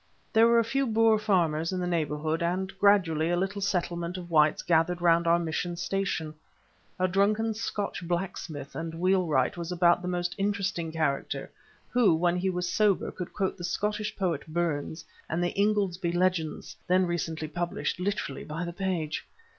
There 0.33 0.47
were 0.47 0.57
a 0.57 0.63
few 0.63 0.87
Boer 0.87 1.19
farmers 1.19 1.71
in 1.71 1.79
the 1.79 1.85
neighbourhood, 1.85 2.41
and 2.41 2.75
gradually 2.79 3.29
a 3.29 3.37
little 3.37 3.61
settlement 3.61 4.17
of 4.17 4.31
whites 4.31 4.63
gathered 4.63 4.99
round 4.99 5.27
our 5.27 5.37
mission 5.37 5.75
station—a 5.77 7.07
drunken 7.07 7.53
Scotch 7.53 8.07
blacksmith 8.07 8.73
and 8.75 8.95
wheelwright 8.95 9.57
was 9.57 9.71
about 9.71 10.01
the 10.01 10.07
most 10.07 10.33
interesting 10.39 10.91
character, 10.91 11.51
who, 11.91 12.15
when 12.15 12.35
he 12.37 12.49
was 12.49 12.67
sober, 12.67 13.11
could 13.11 13.31
quote 13.31 13.57
the 13.59 13.63
Scottish 13.63 14.15
poet 14.15 14.47
Burns 14.47 15.05
and 15.29 15.43
the 15.43 15.53
Ingoldsby 15.55 16.11
Legends, 16.13 16.75
then 16.87 17.05
recently 17.05 17.47
published, 17.47 17.99
literally 17.99 18.43
by 18.43 18.65
the 18.65 18.73
page. 18.73 19.27